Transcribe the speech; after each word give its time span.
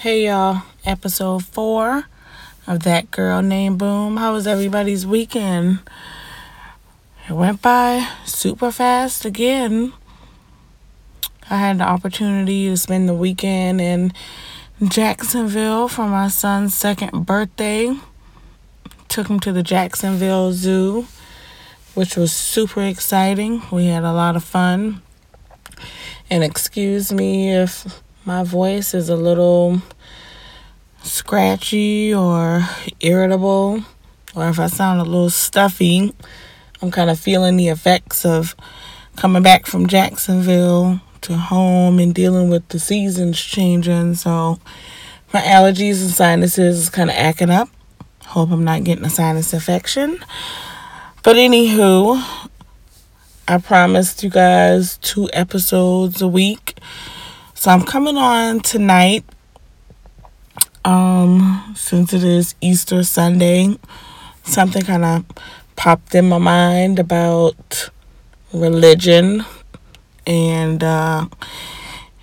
Hey 0.00 0.28
y'all, 0.28 0.62
episode 0.86 1.44
four 1.44 2.04
of 2.66 2.84
That 2.84 3.10
Girl 3.10 3.42
Named 3.42 3.78
Boom. 3.78 4.16
How 4.16 4.32
was 4.32 4.46
everybody's 4.46 5.06
weekend? 5.06 5.80
It 7.28 7.34
went 7.34 7.60
by 7.60 8.08
super 8.24 8.70
fast 8.70 9.26
again. 9.26 9.92
I 11.50 11.58
had 11.58 11.80
the 11.80 11.84
opportunity 11.84 12.70
to 12.70 12.78
spend 12.78 13.10
the 13.10 13.14
weekend 13.14 13.82
in 13.82 14.14
Jacksonville 14.82 15.86
for 15.86 16.06
my 16.06 16.28
son's 16.28 16.74
second 16.74 17.26
birthday. 17.26 17.94
Took 19.08 19.26
him 19.26 19.38
to 19.40 19.52
the 19.52 19.62
Jacksonville 19.62 20.54
Zoo, 20.54 21.08
which 21.92 22.16
was 22.16 22.32
super 22.32 22.80
exciting. 22.80 23.60
We 23.70 23.84
had 23.84 24.04
a 24.04 24.14
lot 24.14 24.34
of 24.34 24.44
fun. 24.44 25.02
And 26.30 26.42
excuse 26.42 27.12
me 27.12 27.52
if 27.54 28.02
my 28.30 28.44
voice 28.44 28.94
is 28.94 29.08
a 29.08 29.16
little 29.16 29.82
scratchy 31.02 32.14
or 32.14 32.62
irritable, 33.00 33.82
or 34.36 34.48
if 34.48 34.60
I 34.60 34.68
sound 34.68 35.00
a 35.00 35.04
little 35.04 35.30
stuffy. 35.30 36.14
I'm 36.80 36.92
kind 36.92 37.10
of 37.10 37.18
feeling 37.18 37.56
the 37.56 37.66
effects 37.66 38.24
of 38.24 38.54
coming 39.16 39.42
back 39.42 39.66
from 39.66 39.88
Jacksonville 39.88 41.00
to 41.22 41.34
home 41.34 41.98
and 41.98 42.14
dealing 42.14 42.50
with 42.50 42.68
the 42.68 42.78
seasons 42.78 43.36
changing. 43.40 44.14
So 44.14 44.60
my 45.34 45.40
allergies 45.40 46.00
and 46.00 46.12
sinuses 46.12 46.82
is 46.82 46.88
kind 46.88 47.10
of 47.10 47.16
acting 47.16 47.50
up. 47.50 47.68
Hope 48.26 48.52
I'm 48.52 48.62
not 48.62 48.84
getting 48.84 49.04
a 49.04 49.10
sinus 49.10 49.52
infection. 49.52 50.24
But 51.24 51.34
anywho, 51.34 52.48
I 53.48 53.58
promised 53.58 54.22
you 54.22 54.30
guys 54.30 54.98
two 54.98 55.28
episodes 55.32 56.22
a 56.22 56.28
week. 56.28 56.78
So 57.60 57.70
I'm 57.70 57.82
coming 57.82 58.16
on 58.16 58.60
tonight. 58.60 59.22
Um, 60.82 61.74
since 61.76 62.14
it 62.14 62.24
is 62.24 62.54
Easter 62.62 63.02
Sunday, 63.04 63.78
something 64.44 64.80
kind 64.80 65.04
of 65.04 65.26
popped 65.76 66.14
in 66.14 66.30
my 66.30 66.38
mind 66.38 66.98
about 66.98 67.90
religion 68.54 69.44
and 70.26 70.82
uh, 70.82 71.26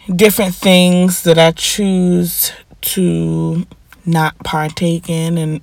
different 0.08 0.56
things 0.56 1.22
that 1.22 1.38
I 1.38 1.52
choose 1.52 2.52
to 2.96 3.68
not 4.08 4.40
partake 4.40 5.08
in. 5.08 5.38
And 5.38 5.62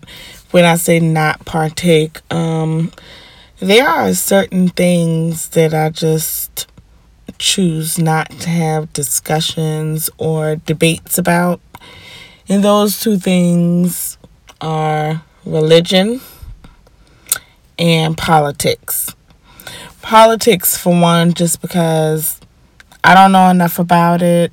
when 0.53 0.65
I 0.65 0.77
say 0.77 1.01
not 1.01 1.45
partake, 1.47 2.21
um, 2.33 2.93
there 3.59 3.89
are 3.89 4.15
certain 4.15 4.69
things 4.69 5.49
that 5.49 5.75
I 5.75 5.91
just 5.91 6.69
choose 7.39 7.99
not 7.99 8.31
to 8.31 8.49
have 8.49 8.93
discussions 8.93 10.11
or 10.19 10.57
debates 10.57 11.19
about. 11.19 11.61
And 12.49 12.63
those 12.63 13.01
two 13.01 13.19
things 13.19 14.19
are 14.61 15.23
religion 15.45 16.21
and 17.79 18.17
politics 18.17 19.15
politics 20.05 20.77
for 20.77 21.01
one 21.01 21.33
just 21.33 21.63
because 21.63 22.39
I 23.03 23.15
don't 23.15 23.33
know 23.33 23.49
enough 23.49 23.79
about 23.79 24.21
it. 24.21 24.53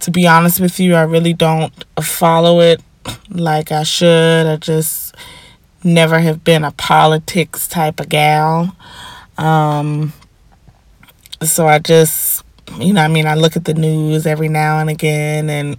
To 0.00 0.10
be 0.12 0.28
honest 0.28 0.60
with 0.60 0.78
you, 0.78 0.94
I 0.94 1.02
really 1.02 1.32
don't 1.32 1.72
follow 2.00 2.60
it 2.60 2.80
like 3.28 3.72
I 3.72 3.82
should. 3.82 4.46
I 4.46 4.56
just 4.56 5.14
never 5.82 6.20
have 6.20 6.44
been 6.44 6.62
a 6.62 6.70
politics 6.70 7.66
type 7.66 7.98
of 7.98 8.08
gal. 8.08 8.76
Um, 9.36 10.12
so 11.42 11.66
I 11.66 11.78
just, 11.78 12.44
you 12.78 12.92
know, 12.92 13.02
I 13.02 13.08
mean, 13.08 13.26
I 13.26 13.34
look 13.34 13.56
at 13.56 13.64
the 13.64 13.74
news 13.74 14.26
every 14.26 14.48
now 14.48 14.78
and 14.78 14.90
again 14.90 15.50
and 15.50 15.76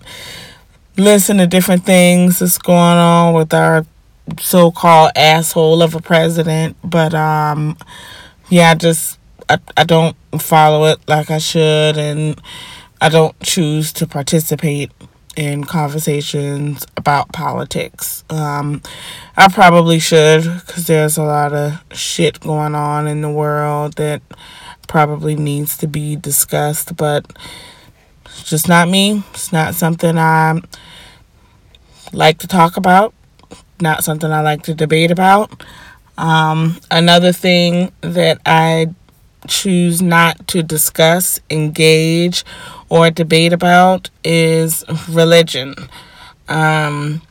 listen 0.97 1.37
to 1.37 1.47
different 1.47 1.85
things 1.85 2.39
that's 2.39 2.57
going 2.57 2.79
on 2.97 3.33
with 3.33 3.53
our 3.53 3.85
so-called 4.39 5.11
asshole 5.15 5.81
of 5.81 5.95
a 5.95 6.01
president, 6.01 6.75
but 6.83 7.13
um 7.13 7.77
yeah, 8.49 8.71
I 8.71 8.75
just 8.75 9.19
I, 9.49 9.59
I 9.75 9.83
don't 9.83 10.15
follow 10.39 10.85
it 10.85 10.99
like 11.07 11.29
I 11.31 11.37
should 11.37 11.97
and 11.97 12.39
I 12.99 13.09
don't 13.09 13.39
choose 13.41 13.93
to 13.93 14.07
participate 14.07 14.91
in 15.35 15.63
conversations 15.63 16.85
about 16.97 17.31
politics. 17.31 18.23
Um, 18.29 18.81
I 19.37 19.47
probably 19.49 19.99
should 19.99 20.43
because 20.43 20.87
there's 20.87 21.17
a 21.17 21.23
lot 21.23 21.53
of 21.53 21.83
shit 21.93 22.39
going 22.39 22.73
on 22.73 23.07
in 23.07 23.21
the 23.21 23.29
world 23.29 23.93
that 23.93 24.21
probably 24.87 25.35
needs 25.35 25.77
to 25.77 25.87
be 25.87 26.15
discussed, 26.15 26.95
but 26.95 27.25
it's 28.25 28.43
just 28.43 28.67
not 28.67 28.89
me. 28.89 29.23
It's 29.31 29.51
not 29.51 29.75
something 29.75 30.17
I 30.17 30.61
like 32.13 32.39
to 32.39 32.47
talk 32.47 32.77
about, 32.77 33.13
not 33.81 34.03
something 34.03 34.31
I 34.31 34.41
like 34.41 34.63
to 34.63 34.73
debate 34.73 35.11
about. 35.11 35.63
Um, 36.17 36.79
another 36.89 37.31
thing 37.31 37.91
that 38.01 38.39
I 38.45 38.87
choose 39.47 40.01
not 40.01 40.47
to 40.49 40.63
discuss, 40.63 41.39
engage, 41.49 42.43
or 42.89 43.09
debate 43.11 43.53
about 43.53 44.09
is 44.23 44.83
religion. 45.09 45.75
Um, 46.47 47.21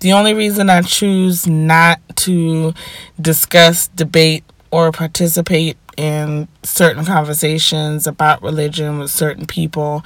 the 0.00 0.12
only 0.12 0.34
reason 0.34 0.68
I 0.68 0.82
choose 0.82 1.46
not 1.46 2.00
to 2.16 2.74
discuss, 3.20 3.88
debate, 3.88 4.44
or 4.70 4.92
participate 4.92 5.78
in 5.96 6.48
certain 6.62 7.04
conversations 7.04 8.06
about 8.06 8.42
religion 8.42 8.98
with 8.98 9.10
certain 9.10 9.46
people. 9.46 10.02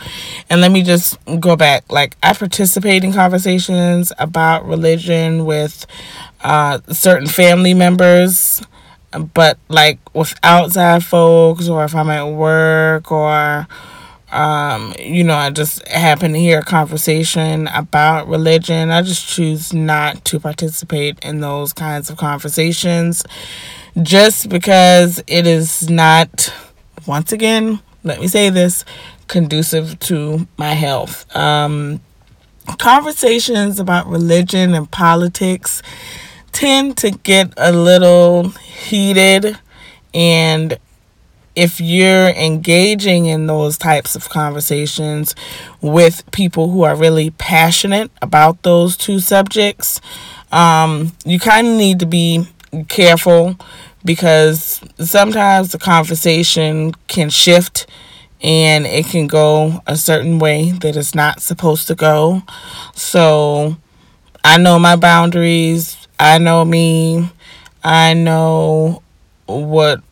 And 0.51 0.61
let 0.61 0.73
me 0.73 0.83
just 0.83 1.17
go 1.41 1.57
back. 1.57 1.91
Like, 1.91 2.17
I 2.23 2.33
participate 2.33 3.05
in 3.05 3.13
conversations 3.13 4.13
about 4.19 4.67
religion 4.67 5.45
with 5.45 5.87
uh, 6.43 6.81
certain 6.91 7.27
family 7.29 7.75
members, 7.75 8.63
but 9.35 9.59
like 9.69 9.99
with 10.15 10.35
outside 10.43 11.05
folks, 11.05 11.69
or 11.69 11.85
if 11.85 11.95
I'm 11.95 12.11
at 12.11 12.25
work, 12.29 13.11
or 13.11 13.67
um, 14.31 14.95
you 14.99 15.25
know, 15.25 15.35
I 15.35 15.51
just 15.51 15.87
happen 15.89 16.33
to 16.33 16.39
hear 16.39 16.59
a 16.59 16.65
conversation 16.65 17.67
about 17.69 18.29
religion, 18.29 18.91
I 18.91 19.03
just 19.03 19.27
choose 19.27 19.73
not 19.73 20.25
to 20.27 20.41
participate 20.41 21.19
in 21.23 21.41
those 21.41 21.73
kinds 21.73 22.11
of 22.11 22.19
conversations 22.19 23.25
just 24.03 24.49
because 24.49 25.23
it 25.27 25.47
is 25.47 25.89
not, 25.89 26.53
once 27.07 27.33
again, 27.33 27.81
let 28.05 28.21
me 28.21 28.29
say 28.29 28.51
this, 28.51 28.85
conducive 29.27 29.99
to 30.01 30.47
my 30.57 30.75
health. 30.75 31.25
Um, 31.35 32.01
conversations 32.79 33.81
about 33.81 34.07
religion 34.07 34.75
and 34.75 34.91
politics 34.91 35.83
tend 36.53 36.97
to 36.99 37.11
get 37.11 37.53
a 37.57 37.73
little 37.73 38.51
heated 38.51 39.59
and 40.13 40.79
if 41.59 41.81
you're 41.81 42.29
engaging 42.29 43.27
in 43.27 43.49
those 43.49 43.77
types 43.77 44.15
of 44.15 44.29
conversations 44.29 45.35
with 45.81 46.23
people 46.31 46.71
who 46.71 46.85
are 46.85 46.95
really 46.95 47.31
passionate 47.31 48.13
about 48.23 48.63
those 48.63 48.97
two 48.97 49.19
subjects, 49.19 50.01
um, 50.53 51.11
you 51.25 51.41
kind 51.41 51.67
of 51.67 51.73
need 51.75 51.99
to 51.99 52.07
be 52.07 52.47
careful 52.89 53.57
because 54.05 54.81
sometimes 55.01 55.73
the 55.73 55.79
conversation 55.79 56.93
can 57.09 57.29
shift 57.29 57.89
and 58.41 58.87
it 58.87 59.07
can 59.07 59.27
go 59.27 59.83
a 59.89 59.97
certain 59.97 60.39
way 60.39 60.71
that 60.71 60.95
it's 60.95 61.13
not 61.13 61.41
supposed 61.41 61.89
to 61.89 61.97
go. 61.97 62.41
So 62.95 63.77
I 64.45 64.59
know 64.59 64.79
my 64.79 64.95
boundaries. 64.95 66.07
I 66.21 66.39
know 66.39 66.65
me. 66.65 67.29
I 67.83 68.15
know 68.15 69.03
what 69.47 70.03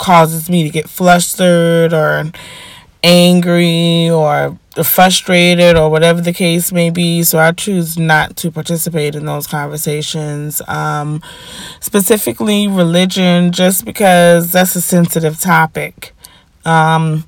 causes 0.00 0.48
me 0.48 0.64
to 0.64 0.70
get 0.70 0.88
flustered 0.88 1.92
or 1.92 2.32
angry 3.02 4.08
or 4.10 4.58
frustrated 4.82 5.76
or 5.76 5.90
whatever 5.90 6.20
the 6.20 6.32
case 6.32 6.72
may 6.72 6.90
be. 6.90 7.22
So 7.22 7.38
I 7.38 7.52
choose 7.52 7.98
not 7.98 8.36
to 8.38 8.50
participate 8.50 9.14
in 9.14 9.26
those 9.26 9.46
conversations. 9.46 10.62
Um, 10.66 11.22
specifically, 11.80 12.66
religion, 12.66 13.52
just 13.52 13.84
because 13.84 14.52
that's 14.52 14.74
a 14.74 14.80
sensitive 14.80 15.38
topic. 15.38 16.12
Um, 16.64 17.24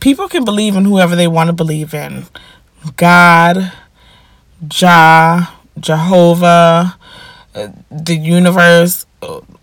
people 0.00 0.28
can 0.28 0.44
believe 0.44 0.76
in 0.76 0.84
whoever 0.84 1.16
they 1.16 1.28
want 1.28 1.48
to 1.48 1.54
believe 1.54 1.94
in 1.94 2.26
God, 2.96 3.72
Jah, 4.66 5.54
Jehovah, 5.80 6.96
uh, 7.54 7.68
the 7.90 8.16
universe, 8.16 9.06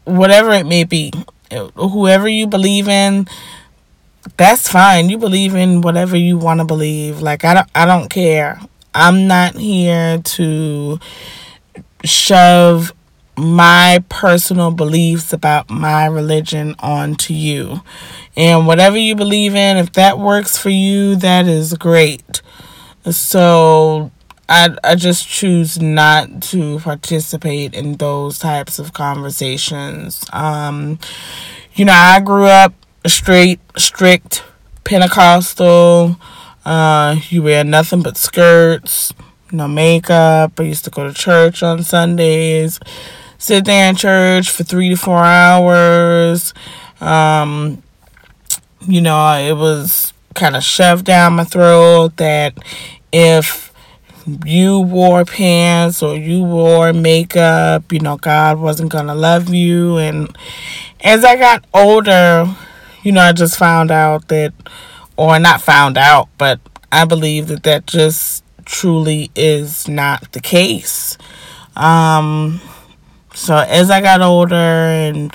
whatever 0.04 0.51
it 0.51 0.65
may 0.65 0.83
be, 0.83 1.12
Uh, 1.56 1.69
whoever 1.88 2.28
you 2.28 2.48
believe 2.48 2.88
in, 2.88 3.28
that's 4.38 4.69
fine. 4.69 5.10
You 5.10 5.18
believe 5.18 5.56
in 5.56 5.81
whatever 5.81 6.18
you 6.18 6.38
want 6.38 6.60
to 6.60 6.66
believe. 6.66 7.22
Like 7.22 7.46
I 7.46 7.54
don't 7.54 7.69
I 7.75 7.86
don't 7.86 8.10
care. 8.10 8.60
I'm 8.94 9.28
not 9.28 9.56
here 9.56 10.19
to 10.19 11.00
shove 12.04 12.94
my 13.38 14.04
personal 14.07 14.72
beliefs 14.72 15.34
about 15.34 15.69
my 15.69 16.06
religion 16.06 16.75
onto 16.80 17.34
you. 17.34 17.81
And 18.38 18.68
whatever 18.68 18.98
you 18.98 19.16
believe 19.16 19.56
in, 19.56 19.78
if 19.78 19.94
that 19.94 20.19
works 20.19 20.58
for 20.58 20.69
you, 20.69 21.16
that 21.18 21.48
is 21.48 21.74
great. 21.74 22.42
So 23.12 24.12
I 24.47 24.75
I 24.83 24.95
just 24.95 25.27
choose 25.27 25.81
not 25.81 26.42
to 26.44 26.80
participate 26.80 27.74
in 27.74 27.94
those 27.94 28.39
types 28.39 28.80
of 28.80 28.94
conversations. 28.94 30.24
Um, 30.31 31.00
you 31.74 31.86
know, 31.86 31.94
I 31.94 32.19
grew 32.19 32.45
up 32.45 32.74
straight, 33.07 33.59
strict 33.77 34.44
Pentecostal. 34.83 36.18
Uh, 36.63 37.18
you 37.30 37.44
wear 37.44 37.63
nothing 37.63 38.01
but 38.01 38.18
skirts, 38.18 39.13
no 39.51 39.68
makeup. 39.68 40.59
I 40.59 40.63
used 40.63 40.86
to 40.86 40.91
go 40.91 41.07
to 41.07 41.13
church 41.13 41.62
on 41.63 41.83
Sundays, 41.83 42.80
sit 43.38 43.65
there 43.65 43.89
in 43.89 43.95
church 43.95 44.50
for 44.50 44.63
three 44.63 44.89
to 44.89 44.95
four 44.95 45.24
hours. 45.24 46.53
Um, 47.01 47.83
you 48.88 49.01
know, 49.01 49.33
it 49.38 49.53
was 49.53 50.13
kind 50.33 50.56
of 50.56 50.63
shoved 50.63 51.06
down 51.06 51.33
my 51.33 51.44
throat 51.44 52.18
that 52.18 52.57
if 53.12 53.64
you 54.45 54.80
wore 54.80 55.25
pants 55.25 56.01
or 56.01 56.16
you 56.16 56.44
wore 56.44 56.94
makeup, 56.94 57.92
you 57.92 58.00
know, 58.00 58.18
God 58.18 58.60
wasn't 58.60 58.92
going 58.92 59.07
to 59.07 59.13
love 59.13 59.54
you. 59.54 59.98
And 59.98 60.36
as 61.01 61.24
I 61.24 61.36
got 61.36 61.66
older, 61.74 62.56
you 63.04 63.12
know, 63.12 63.22
I 63.22 63.33
just 63.33 63.57
found 63.57 63.92
out 63.92 64.27
that, 64.30 64.54
or 65.16 65.39
not 65.39 65.62
found 65.62 65.98
out, 65.98 66.30
but 66.38 66.60
I 66.92 67.06
believe 67.06 67.48
that 67.48 67.63
that 67.63 67.86
just 67.86 68.44
truly 68.66 69.30
is 69.36 69.88
not 69.88 70.31
the 70.31 70.39
case. 70.39 71.18
Um, 71.75 72.62
so 73.33 73.57
as 73.57 73.92
I 73.92 74.01
got 74.01 74.22
older 74.22 74.56
and 74.56 75.33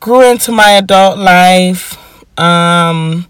grew 0.00 0.28
into 0.28 0.52
my 0.52 0.72
adult 0.72 1.18
life, 1.18 1.96
um, 2.38 3.26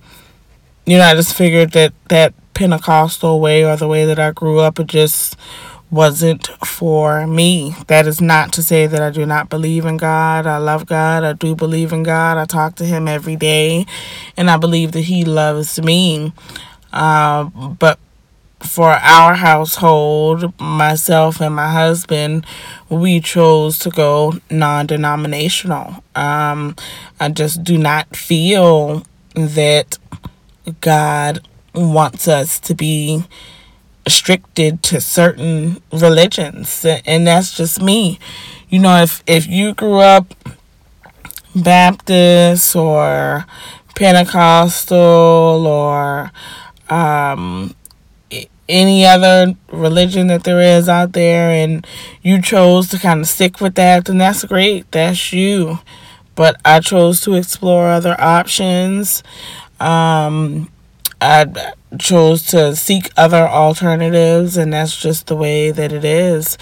you 0.84 0.98
know, 0.98 1.04
I 1.04 1.14
just 1.14 1.34
figured 1.34 1.72
that 1.72 1.92
that 2.08 2.34
Pentecostal 2.56 3.38
way 3.38 3.64
or 3.66 3.76
the 3.76 3.86
way 3.86 4.06
that 4.06 4.18
I 4.18 4.32
grew 4.32 4.60
up, 4.60 4.80
it 4.80 4.86
just 4.86 5.36
wasn't 5.90 6.46
for 6.66 7.26
me. 7.26 7.76
That 7.88 8.06
is 8.06 8.18
not 8.20 8.50
to 8.54 8.62
say 8.62 8.86
that 8.86 9.02
I 9.02 9.10
do 9.10 9.26
not 9.26 9.50
believe 9.50 9.84
in 9.84 9.98
God. 9.98 10.46
I 10.46 10.56
love 10.56 10.86
God. 10.86 11.22
I 11.22 11.34
do 11.34 11.54
believe 11.54 11.92
in 11.92 12.02
God. 12.02 12.38
I 12.38 12.46
talk 12.46 12.74
to 12.76 12.84
Him 12.84 13.06
every 13.06 13.36
day, 13.36 13.84
and 14.38 14.50
I 14.50 14.56
believe 14.56 14.92
that 14.92 15.02
He 15.02 15.24
loves 15.24 15.80
me. 15.80 16.32
Uh, 16.94 17.44
but 17.44 17.98
for 18.60 18.88
our 18.88 19.34
household, 19.34 20.58
myself 20.58 21.42
and 21.42 21.54
my 21.54 21.70
husband, 21.70 22.46
we 22.88 23.20
chose 23.20 23.78
to 23.80 23.90
go 23.90 24.32
non 24.50 24.86
denominational. 24.86 26.02
Um, 26.14 26.74
I 27.20 27.28
just 27.28 27.62
do 27.64 27.76
not 27.76 28.16
feel 28.16 29.04
that 29.34 29.98
God 30.80 31.46
wants 31.76 32.26
us 32.26 32.58
to 32.60 32.74
be 32.74 33.24
restricted 34.06 34.82
to 34.84 35.00
certain 35.00 35.82
religions. 35.92 36.84
And 37.04 37.26
that's 37.26 37.56
just 37.56 37.82
me. 37.82 38.18
You 38.68 38.78
know 38.80 39.02
if 39.02 39.22
if 39.26 39.46
you 39.46 39.74
grew 39.74 39.98
up 39.98 40.34
baptist 41.54 42.76
or 42.76 43.46
pentecostal 43.94 45.66
or 45.66 46.30
um 46.90 47.74
any 48.68 49.06
other 49.06 49.54
religion 49.70 50.26
that 50.26 50.42
there 50.44 50.60
is 50.60 50.88
out 50.88 51.12
there 51.12 51.50
and 51.50 51.86
you 52.22 52.42
chose 52.42 52.88
to 52.88 52.98
kind 52.98 53.20
of 53.20 53.28
stick 53.28 53.60
with 53.60 53.74
that 53.76 54.04
then 54.06 54.18
that's 54.18 54.44
great. 54.44 54.90
That's 54.90 55.32
you. 55.32 55.78
But 56.34 56.60
i 56.64 56.80
chose 56.80 57.20
to 57.22 57.34
explore 57.34 57.88
other 57.88 58.20
options. 58.20 59.22
Um 59.80 60.70
I 61.20 61.72
chose 61.98 62.46
to 62.48 62.76
seek 62.76 63.10
other 63.16 63.48
alternatives, 63.48 64.56
and 64.56 64.72
that's 64.72 64.96
just 64.96 65.26
the 65.26 65.36
way 65.36 65.70
that 65.70 65.92
it 65.92 66.04
is. 66.04 66.58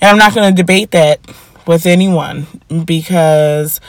And 0.00 0.10
I'm 0.10 0.18
not 0.18 0.34
going 0.34 0.54
to 0.54 0.56
debate 0.56 0.92
that 0.92 1.20
with 1.66 1.84
anyone 1.84 2.46
because 2.84 3.80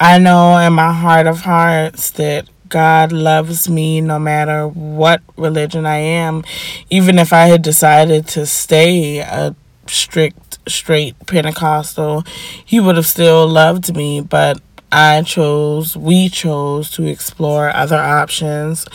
I 0.00 0.18
know 0.18 0.56
in 0.56 0.72
my 0.72 0.92
heart 0.92 1.26
of 1.26 1.40
hearts 1.40 2.10
that 2.12 2.48
God 2.68 3.12
loves 3.12 3.68
me 3.68 4.00
no 4.00 4.18
matter 4.18 4.66
what 4.66 5.20
religion 5.36 5.86
I 5.86 5.98
am. 5.98 6.44
Even 6.90 7.18
if 7.18 7.32
I 7.32 7.46
had 7.46 7.62
decided 7.62 8.26
to 8.28 8.46
stay 8.46 9.18
a 9.18 9.54
strict, 9.86 10.58
straight 10.66 11.14
Pentecostal, 11.26 12.24
He 12.64 12.80
would 12.80 12.96
have 12.96 13.06
still 13.06 13.46
loved 13.46 13.94
me. 13.94 14.20
But 14.22 14.60
I 14.90 15.22
chose, 15.22 15.96
we 15.96 16.28
chose 16.28 16.90
to 16.92 17.04
explore 17.04 17.70
other 17.74 17.98
options 17.98 18.86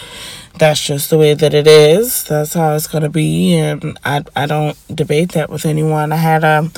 that's 0.62 0.86
just 0.86 1.10
the 1.10 1.18
way 1.18 1.34
that 1.34 1.56
it 1.56 1.66
is. 1.66 2.24
That's 2.26 2.54
how 2.54 2.76
it's 2.76 2.86
going 2.86 3.02
to 3.02 3.10
be. 3.10 3.56
And 3.56 3.98
I, 4.06 4.24
I 4.36 4.46
don't 4.46 4.78
debate 4.96 5.32
that 5.32 5.50
with 5.50 5.66
anyone. 5.66 6.12
I 6.12 6.18
had 6.18 6.44
a 6.44 6.70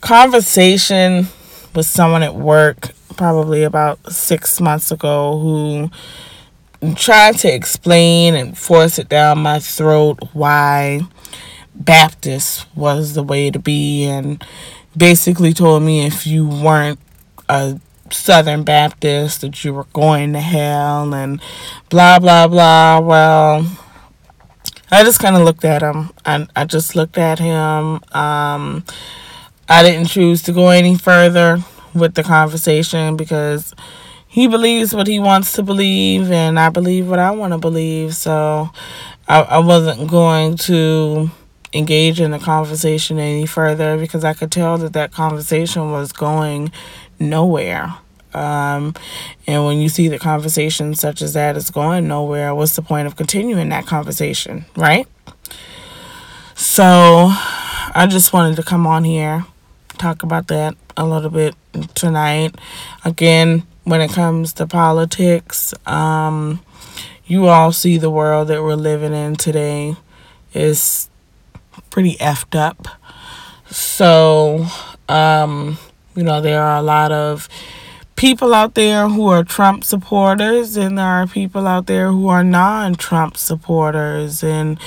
conversation 0.00 1.26
with 1.74 1.86
someone 1.86 2.22
at 2.22 2.36
work 2.36 2.90
probably 3.16 3.64
about 3.64 4.12
six 4.12 4.60
months 4.60 4.92
ago 4.92 5.40
who 5.40 5.90
tried 6.94 7.36
to 7.38 7.52
explain 7.52 8.36
and 8.36 8.56
force 8.56 8.96
it 8.96 9.08
down 9.08 9.38
my 9.38 9.58
throat 9.58 10.20
why 10.32 11.00
Baptist 11.74 12.64
was 12.76 13.14
the 13.14 13.24
way 13.24 13.50
to 13.50 13.58
be 13.58 14.04
and 14.04 14.40
basically 14.96 15.52
told 15.52 15.82
me 15.82 16.06
if 16.06 16.28
you 16.28 16.46
weren't 16.46 17.00
a 17.48 17.80
Southern 18.12 18.62
Baptist 18.62 19.40
that 19.40 19.64
you 19.64 19.72
were 19.74 19.86
going 19.92 20.32
to 20.32 20.40
hell 20.40 21.14
and 21.14 21.40
blah 21.88 22.18
blah 22.18 22.48
blah. 22.48 23.00
Well, 23.00 23.66
I 24.90 25.04
just 25.04 25.20
kind 25.20 25.36
of 25.36 25.42
looked 25.42 25.64
at 25.64 25.82
him. 25.82 26.10
I 26.24 26.46
I 26.54 26.64
just 26.64 26.96
looked 26.96 27.18
at 27.18 27.38
him. 27.38 28.00
Um, 28.12 28.84
I 29.68 29.82
didn't 29.82 30.08
choose 30.08 30.42
to 30.42 30.52
go 30.52 30.68
any 30.68 30.96
further 30.96 31.58
with 31.94 32.14
the 32.14 32.22
conversation 32.22 33.16
because 33.16 33.74
he 34.26 34.46
believes 34.46 34.94
what 34.94 35.06
he 35.06 35.18
wants 35.18 35.52
to 35.52 35.62
believe 35.62 36.30
and 36.30 36.58
I 36.58 36.70
believe 36.70 37.08
what 37.08 37.18
I 37.18 37.30
want 37.32 37.52
to 37.52 37.58
believe. 37.58 38.14
So 38.14 38.70
I, 39.28 39.42
I 39.42 39.58
wasn't 39.58 40.08
going 40.08 40.56
to 40.58 41.30
engage 41.72 42.20
in 42.20 42.30
the 42.30 42.38
conversation 42.38 43.18
any 43.18 43.46
further 43.46 43.96
because 43.96 44.24
I 44.24 44.34
could 44.34 44.50
tell 44.50 44.78
that 44.78 44.92
that 44.94 45.12
conversation 45.12 45.90
was 45.90 46.12
going 46.12 46.72
nowhere. 47.18 47.94
Um, 48.32 48.94
and 49.46 49.64
when 49.64 49.78
you 49.78 49.88
see 49.88 50.08
the 50.08 50.18
conversation 50.18 50.94
such 50.94 51.20
as 51.20 51.32
that 51.34 51.56
is 51.56 51.70
going 51.70 52.06
nowhere, 52.08 52.54
what's 52.54 52.76
the 52.76 52.82
point 52.82 53.06
of 53.06 53.16
continuing 53.16 53.68
that 53.70 53.86
conversation, 53.86 54.64
right? 54.76 55.06
So 56.54 57.26
I 57.94 58.06
just 58.08 58.32
wanted 58.32 58.56
to 58.56 58.62
come 58.62 58.86
on 58.86 59.04
here, 59.04 59.46
talk 59.98 60.22
about 60.22 60.48
that 60.48 60.76
a 60.96 61.06
little 61.06 61.30
bit 61.30 61.54
tonight. 61.94 62.54
Again, 63.04 63.64
when 63.84 64.00
it 64.00 64.10
comes 64.10 64.52
to 64.54 64.66
politics, 64.66 65.74
um, 65.86 66.60
you 67.26 67.46
all 67.46 67.72
see 67.72 67.96
the 67.96 68.10
world 68.10 68.48
that 68.48 68.62
we're 68.62 68.74
living 68.74 69.12
in 69.12 69.36
today 69.36 69.96
is 70.52 71.09
pretty 71.90 72.16
effed 72.16 72.58
up. 72.58 72.88
So, 73.70 74.66
um, 75.08 75.78
you 76.14 76.22
know, 76.22 76.40
there 76.40 76.62
are 76.62 76.78
a 76.78 76.82
lot 76.82 77.12
of 77.12 77.48
people 78.16 78.52
out 78.52 78.74
there 78.74 79.08
who 79.08 79.28
are 79.28 79.42
Trump 79.42 79.82
supporters, 79.82 80.76
and 80.76 80.98
there 80.98 81.06
are 81.06 81.26
people 81.26 81.66
out 81.66 81.86
there 81.86 82.10
who 82.10 82.28
are 82.28 82.44
non 82.44 82.94
Trump 82.94 83.36
supporters. 83.36 84.42
And 84.42 84.78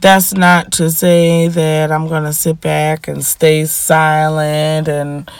that's 0.00 0.34
not 0.34 0.72
to 0.72 0.90
say 0.90 1.48
that 1.48 1.92
I'm 1.92 2.08
going 2.08 2.24
to 2.24 2.32
sit 2.32 2.60
back 2.60 3.06
and 3.08 3.24
stay 3.24 3.64
silent 3.64 4.88
and, 4.88 5.30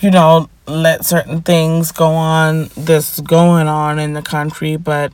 you 0.00 0.10
know, 0.10 0.48
let 0.66 1.04
certain 1.04 1.42
things 1.42 1.92
go 1.92 2.08
on 2.08 2.70
that's 2.76 3.20
going 3.20 3.68
on 3.68 3.98
in 3.98 4.14
the 4.14 4.22
country, 4.22 4.76
but 4.76 5.12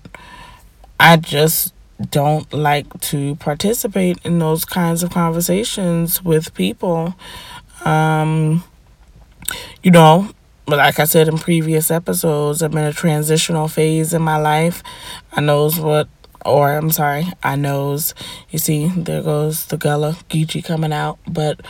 I 0.99 1.17
just 1.17 1.74
don't 2.11 2.53
like 2.53 3.01
to 3.01 3.37
participate 3.37 4.19
in 4.25 4.39
those 4.39 4.65
kinds 4.65 5.03
of 5.03 5.11
conversations 5.11 6.25
with 6.25 6.55
people. 6.55 7.15
Um, 7.85 8.65
you 9.83 9.91
know, 9.91 10.31
but 10.67 10.79
like 10.79 10.99
I 10.99 11.05
said 11.05 11.29
in 11.29 11.39
previous 11.39 11.91
episodes, 11.91 12.63
I'm 12.63 12.77
in 12.77 12.85
a 12.85 12.93
transitional 12.93 13.69
phase 13.69 14.15
in 14.15 14.23
my 14.23 14.39
life. 14.39 14.83
I 15.33 15.41
knows 15.41 15.79
what 15.79 16.09
or 16.45 16.73
I'm 16.73 16.91
sorry, 16.91 17.27
I 17.43 17.57
knows. 17.57 18.15
You 18.51 18.59
see, 18.59 18.89
there 18.89 19.23
goes 19.23 19.67
the 19.67 19.77
Gullah 19.77 20.17
Geechee 20.29 20.65
coming 20.65 20.93
out. 20.93 21.19
But 21.27 21.61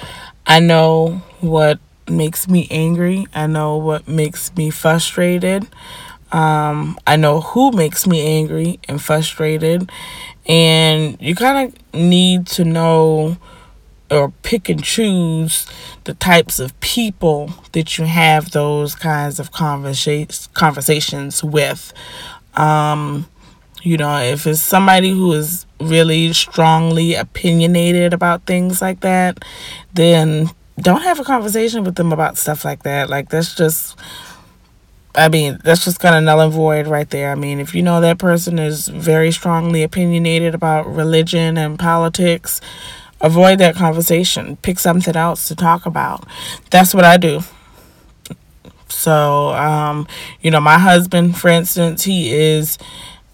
I 0.47 0.61
know 0.61 1.23
what 1.41 1.79
makes 2.09 2.49
me 2.49 2.67
angry. 2.71 3.27
I 3.35 3.47
know 3.47 3.77
what 3.77 4.09
makes 4.09 4.55
me 4.57 4.71
frustrated. 4.71 5.69
Um, 6.35 6.99
I 7.07 7.17
know 7.17 7.41
who 7.41 7.71
makes 7.73 8.07
me 8.07 8.19
angry 8.39 8.81
and 8.89 9.01
frustrated. 9.01 9.91
And 10.47 11.17
you 11.21 11.35
kind 11.35 11.59
of 11.65 11.95
need 11.95 12.47
to 12.49 12.65
know 12.65 13.37
or 14.11 14.33
pick 14.43 14.69
and 14.69 14.83
choose 14.83 15.67
the 16.05 16.15
types 16.15 16.59
of 16.59 16.79
people 16.81 17.51
that 17.73 17.97
you 17.97 18.05
have 18.05 18.51
those 18.51 18.95
kinds 18.95 19.41
of 19.41 19.53
conversations 19.53 20.49
conversations 20.55 21.43
with. 21.43 21.93
Um, 22.55 23.27
You 23.85 23.99
know, 23.99 24.17
if 24.35 24.47
it's 24.47 24.63
somebody 24.63 25.11
who 25.11 25.35
is 25.35 25.67
really 25.79 26.33
strongly 26.33 27.15
opinionated 27.15 28.15
about 28.15 28.47
things 28.47 28.81
like 28.81 29.01
that, 29.01 29.45
then 29.93 30.49
don't 30.81 31.03
have 31.03 31.21
a 31.21 31.25
conversation 31.25 31.85
with 31.85 31.97
them 31.97 32.11
about 32.11 32.39
stuff 32.39 32.65
like 32.65 32.83
that. 32.85 33.11
Like, 33.11 33.29
that's 33.29 33.55
just, 33.55 33.95
I 35.15 35.29
mean, 35.29 35.59
that's 35.63 35.85
just 35.85 36.01
kind 36.01 36.15
of 36.17 36.25
null 36.25 36.41
and 36.41 36.53
void 36.53 36.87
right 36.87 37.09
there. 37.09 37.31
I 37.31 37.35
mean, 37.37 37.61
if 37.61 37.75
you 37.75 37.83
know 37.83 38.01
that 38.01 38.19
person 38.19 38.59
is 38.59 38.89
very 38.89 39.31
strongly 39.31 39.83
opinionated 39.83 40.55
about 40.55 40.87
religion 40.93 41.57
and 41.57 41.79
politics, 41.79 42.61
avoid 43.21 43.59
that 43.61 43.77
conversation. 43.77 44.57
Pick 44.57 44.79
something 44.79 45.15
else 45.15 45.47
to 45.49 45.55
talk 45.55 45.87
about. 45.87 46.27
That's 46.71 46.95
what 46.95 47.05
I 47.05 47.17
do. 47.17 47.41
So, 48.89 49.49
um, 49.51 50.07
you 50.41 50.51
know, 50.51 50.61
my 50.61 50.79
husband, 50.79 51.37
for 51.37 51.49
instance, 51.49 52.05
he 52.05 52.33
is 52.33 52.79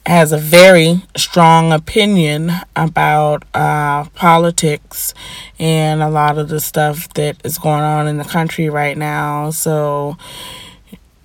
has 0.07 0.33
a 0.33 0.39
very 0.39 1.03
strong 1.17 1.73
opinion 1.73 2.51
about 2.75 3.45
uh, 3.55 4.05
politics 4.15 5.13
and 5.59 6.03
a 6.03 6.09
lot 6.09 6.39
of 6.39 6.49
the 6.49 6.59
stuff 6.59 7.13
that 7.15 7.37
is 7.45 7.59
going 7.59 7.83
on 7.83 8.09
in 8.09 8.17
the 8.17 8.25
country 8.25 8.71
right 8.71 8.97
now. 8.97 9.51
So, 9.51 10.17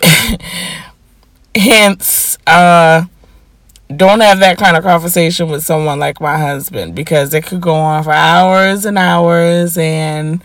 hence, 1.56 2.38
uh, 2.48 3.06
don't 3.96 4.22
have 4.22 4.40
that 4.40 4.58
kind 4.58 4.76
of 4.76 4.84
conversation 4.84 5.50
with 5.50 5.64
someone 5.64 6.00
like 6.00 6.20
my 6.20 6.38
husband 6.38 6.96
because 6.96 7.34
it 7.34 7.46
could 7.46 7.62
go 7.62 7.76
on 7.76 8.04
for 8.04 8.14
hours 8.14 8.86
and 8.86 8.98
hours 8.98 9.78
and 9.78 10.44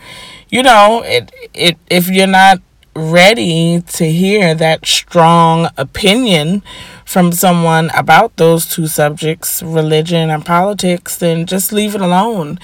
you 0.49 0.61
know 0.61 1.01
it 1.03 1.31
it 1.53 1.75
if 1.89 2.07
you're 2.07 2.27
not 2.27 2.59
ready 2.95 3.81
to 3.81 4.11
hear 4.11 4.53
that 4.53 4.85
strong 4.85 5.69
opinion 5.77 6.61
from 7.05 7.31
someone 7.31 7.89
about 7.95 8.35
those 8.37 8.65
two 8.65 8.87
subjects, 8.87 9.63
religion 9.63 10.29
and 10.29 10.45
politics, 10.45 11.17
then 11.17 11.45
just 11.45 11.71
leave 11.71 11.95
it 11.95 12.01
alone. 12.01 12.59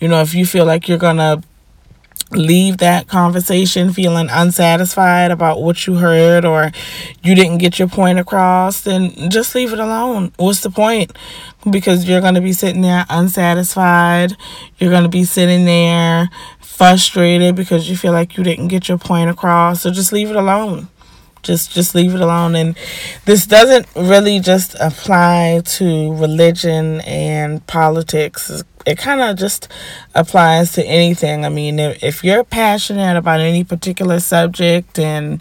You 0.00 0.08
know, 0.08 0.20
if 0.20 0.34
you 0.34 0.46
feel 0.46 0.64
like 0.64 0.88
you're 0.88 0.98
going 0.98 1.16
to 1.16 1.42
leave 2.34 2.78
that 2.78 3.08
conversation 3.08 3.92
feeling 3.92 4.28
unsatisfied 4.30 5.30
about 5.30 5.62
what 5.62 5.86
you 5.86 5.96
heard 5.96 6.44
or 6.44 6.70
you 7.22 7.34
didn't 7.34 7.58
get 7.58 7.78
your 7.78 7.88
point 7.88 8.18
across, 8.18 8.80
then 8.80 9.30
just 9.30 9.54
leave 9.54 9.72
it 9.72 9.78
alone. 9.78 10.32
What's 10.36 10.60
the 10.60 10.70
point? 10.70 11.16
Because 11.70 12.08
you're 12.08 12.20
going 12.20 12.34
to 12.34 12.40
be 12.40 12.52
sitting 12.52 12.82
there 12.82 13.06
unsatisfied. 13.08 14.36
You're 14.78 14.90
going 14.90 15.04
to 15.04 15.08
be 15.08 15.24
sitting 15.24 15.64
there 15.64 16.30
frustrated 16.60 17.54
because 17.54 17.88
you 17.88 17.96
feel 17.96 18.12
like 18.12 18.36
you 18.36 18.42
didn't 18.42 18.68
get 18.68 18.88
your 18.88 18.98
point 18.98 19.30
across. 19.30 19.82
So 19.82 19.90
just 19.90 20.12
leave 20.12 20.30
it 20.30 20.36
alone. 20.36 20.88
Just 21.42 21.72
just 21.72 21.92
leave 21.96 22.14
it 22.14 22.20
alone 22.20 22.54
and 22.54 22.76
this 23.24 23.46
doesn't 23.46 23.88
really 23.96 24.38
just 24.38 24.76
apply 24.78 25.62
to 25.64 26.14
religion 26.14 27.00
and 27.00 27.66
politics 27.66 28.62
it 28.86 28.98
kind 28.98 29.20
of 29.20 29.36
just 29.36 29.68
applies 30.14 30.72
to 30.72 30.84
anything. 30.84 31.44
I 31.44 31.48
mean, 31.48 31.78
if, 31.78 32.02
if 32.02 32.24
you're 32.24 32.44
passionate 32.44 33.16
about 33.16 33.40
any 33.40 33.64
particular 33.64 34.20
subject 34.20 34.98
and 34.98 35.40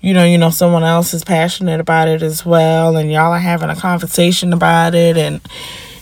you 0.00 0.14
know, 0.14 0.24
you 0.24 0.38
know 0.38 0.50
someone 0.50 0.84
else 0.84 1.14
is 1.14 1.24
passionate 1.24 1.80
about 1.80 2.08
it 2.08 2.22
as 2.22 2.44
well 2.44 2.96
and 2.96 3.10
y'all 3.10 3.32
are 3.32 3.38
having 3.38 3.70
a 3.70 3.76
conversation 3.76 4.52
about 4.52 4.94
it 4.94 5.16
and 5.16 5.40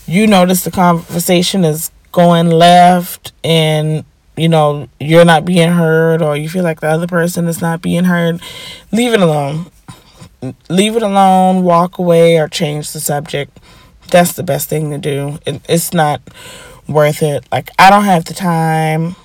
you 0.06 0.26
notice 0.26 0.64
the 0.64 0.70
conversation 0.70 1.64
is 1.64 1.90
going 2.12 2.50
left 2.50 3.32
and 3.44 4.04
you 4.36 4.48
know, 4.48 4.88
you're 4.98 5.24
not 5.24 5.44
being 5.44 5.70
heard 5.70 6.22
or 6.22 6.34
you 6.34 6.48
feel 6.48 6.64
like 6.64 6.80
the 6.80 6.88
other 6.88 7.06
person 7.06 7.46
is 7.46 7.60
not 7.60 7.82
being 7.82 8.04
heard, 8.04 8.40
leave 8.90 9.12
it 9.12 9.20
alone. 9.20 9.70
Leave 10.70 10.96
it 10.96 11.02
alone, 11.02 11.62
walk 11.62 11.98
away 11.98 12.38
or 12.38 12.48
change 12.48 12.92
the 12.92 13.00
subject. 13.00 13.60
That's 14.10 14.32
the 14.32 14.42
best 14.42 14.70
thing 14.70 14.90
to 14.90 14.98
do. 14.98 15.38
It, 15.44 15.60
it's 15.68 15.92
not 15.92 16.22
worth 16.90 17.22
it. 17.22 17.46
Like 17.50 17.70
I 17.78 17.90
don't 17.90 18.04
have 18.04 18.24
the 18.24 18.34
time 18.34 19.16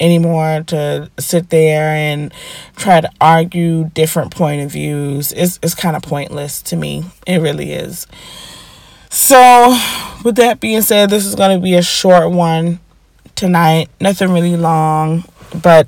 anymore 0.00 0.64
to 0.66 1.10
sit 1.18 1.50
there 1.50 1.94
and 1.94 2.32
try 2.76 3.00
to 3.00 3.10
argue 3.20 3.90
different 3.94 4.34
point 4.34 4.62
of 4.62 4.70
views. 4.72 5.32
It's 5.32 5.58
it's 5.62 5.74
kind 5.74 5.96
of 5.96 6.02
pointless 6.02 6.60
to 6.62 6.76
me. 6.76 7.04
It 7.26 7.38
really 7.38 7.72
is. 7.72 8.06
So, 9.10 9.78
with 10.24 10.34
that 10.36 10.58
being 10.58 10.82
said, 10.82 11.08
this 11.08 11.24
is 11.24 11.36
going 11.36 11.56
to 11.56 11.62
be 11.62 11.74
a 11.74 11.82
short 11.82 12.32
one 12.32 12.80
tonight. 13.36 13.88
Nothing 14.00 14.32
really 14.32 14.56
long, 14.56 15.22
but 15.62 15.86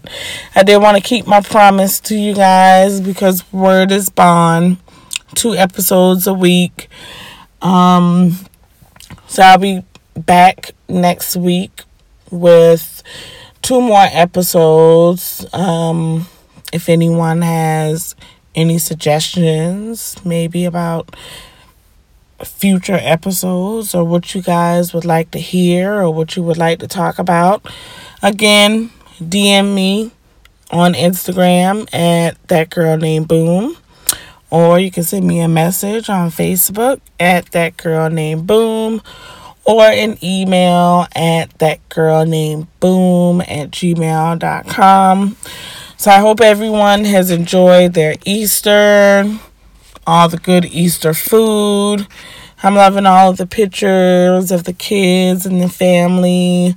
I 0.54 0.62
did 0.62 0.76
want 0.76 0.97
to 0.97 1.02
keep 1.02 1.26
my 1.26 1.40
promise 1.40 1.99
to 2.00 2.16
you 2.16 2.35
guys 2.35 3.00
because 3.00 3.50
word 3.52 3.90
is 3.90 4.11
bond. 4.11 4.78
Two 5.35 5.54
episodes 5.54 6.26
a 6.26 6.35
week. 6.35 6.88
Um 7.61 8.37
so 9.26 9.42
I'll 9.42 9.59
be 9.59 9.83
back 10.17 10.73
next 10.89 11.37
week 11.37 11.83
with 12.31 13.03
two 13.63 13.81
more 13.81 14.07
episodes. 14.11 15.47
Um, 15.53 16.27
if 16.73 16.89
anyone 16.89 17.43
has 17.43 18.15
any 18.55 18.79
suggestions, 18.79 20.17
maybe 20.25 20.65
about 20.65 21.15
future 22.45 22.99
episodes 23.01 23.95
or 23.95 24.05
what 24.05 24.35
you 24.35 24.43
guys 24.43 24.93
would 24.93 25.05
like 25.05 25.31
to 25.31 25.39
hear 25.39 25.95
or 25.95 26.13
what 26.13 26.37
you 26.37 26.43
would 26.43 26.59
like 26.59 26.79
to 26.81 26.89
talk 26.89 27.19
about, 27.19 27.67
again, 28.23 28.91
DM 29.21 29.75
me 29.75 30.11
on 30.71 30.95
Instagram 30.95 31.93
at 31.95 32.37
that 32.49 32.71
girl 32.71 32.97
named 32.97 33.29
Boom. 33.29 33.77
Or 34.49 34.79
you 34.79 34.91
can 34.93 35.03
send 35.03 35.27
me 35.27 35.41
a 35.41 35.49
message 35.49 36.09
on 36.09 36.31
Facebook 36.31 37.01
at 37.19 37.51
that 37.51 37.77
girl 37.77 38.09
named 38.09 38.47
Boom 38.47 39.03
or 39.67 39.83
an 39.83 40.17
email 40.23 41.07
at 41.15 41.51
that 41.59 41.87
girl 41.89 42.25
named 42.25 42.69
boom 42.81 43.41
at 43.43 43.71
gmail.com. 43.73 45.37
So 45.99 46.11
I 46.11 46.19
hope 46.19 46.41
everyone 46.41 47.05
has 47.05 47.31
enjoyed 47.31 47.95
their 47.95 48.15
Easter, 48.25 49.39
all 50.07 50.29
the 50.29 50.39
good 50.39 50.65
Easter 50.67 51.13
food. 51.13 52.07
I'm 52.63 52.75
loving 52.75 53.07
all 53.07 53.31
of 53.31 53.39
the 53.39 53.47
pictures 53.47 54.51
of 54.51 54.65
the 54.65 54.73
kids 54.73 55.47
and 55.47 55.61
the 55.61 55.69
family. 55.69 56.77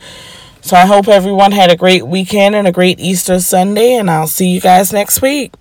So 0.62 0.76
I 0.76 0.86
hope 0.86 1.08
everyone 1.08 1.52
had 1.52 1.72
a 1.72 1.78
great 1.78 2.06
weekend 2.08 2.56
and 2.56 2.68
a 2.68 2.72
great 2.72 3.00
Easter 3.00 3.40
Sunday, 3.40 3.94
and 3.94 4.10
I'll 4.10 4.28
see 4.28 4.50
you 4.50 4.62
guys 4.62 4.92
next 4.92 5.22
week. 5.22 5.54